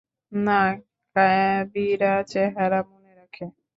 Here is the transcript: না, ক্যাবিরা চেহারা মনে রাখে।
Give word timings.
না, 0.31 0.61
ক্যাবিরা 1.15 2.13
চেহারা 2.31 2.79
মনে 2.91 3.11
রাখে। 3.19 3.45